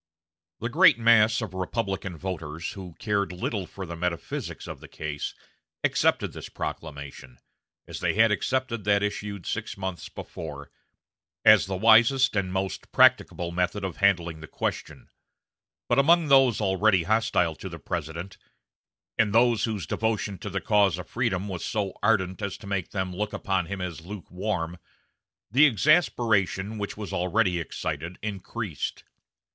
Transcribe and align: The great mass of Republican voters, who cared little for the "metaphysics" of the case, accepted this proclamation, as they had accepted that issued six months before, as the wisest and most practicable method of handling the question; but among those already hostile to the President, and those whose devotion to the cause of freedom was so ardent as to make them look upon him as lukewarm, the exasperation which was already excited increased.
The 0.61 0.67
great 0.69 0.97
mass 0.97 1.41
of 1.43 1.53
Republican 1.53 2.17
voters, 2.17 2.71
who 2.71 2.95
cared 2.97 3.31
little 3.31 3.67
for 3.67 3.85
the 3.85 3.95
"metaphysics" 3.95 4.65
of 4.65 4.79
the 4.79 4.87
case, 4.87 5.35
accepted 5.83 6.33
this 6.33 6.49
proclamation, 6.49 7.37
as 7.87 7.99
they 7.99 8.15
had 8.15 8.31
accepted 8.31 8.83
that 8.83 9.03
issued 9.03 9.45
six 9.45 9.77
months 9.77 10.09
before, 10.09 10.71
as 11.45 11.67
the 11.67 11.75
wisest 11.75 12.35
and 12.35 12.51
most 12.51 12.91
practicable 12.91 13.51
method 13.51 13.83
of 13.83 13.97
handling 13.97 14.39
the 14.39 14.47
question; 14.47 15.07
but 15.87 15.99
among 15.99 16.29
those 16.29 16.59
already 16.59 17.03
hostile 17.03 17.53
to 17.53 17.69
the 17.69 17.77
President, 17.77 18.39
and 19.19 19.35
those 19.35 19.65
whose 19.65 19.85
devotion 19.85 20.39
to 20.39 20.49
the 20.49 20.61
cause 20.61 20.97
of 20.97 21.07
freedom 21.07 21.47
was 21.47 21.63
so 21.63 21.93
ardent 22.01 22.41
as 22.41 22.57
to 22.57 22.65
make 22.65 22.89
them 22.89 23.13
look 23.15 23.33
upon 23.33 23.67
him 23.67 23.79
as 23.79 24.01
lukewarm, 24.01 24.79
the 25.51 25.67
exasperation 25.67 26.79
which 26.79 26.97
was 26.97 27.13
already 27.13 27.59
excited 27.59 28.17
increased. 28.23 29.03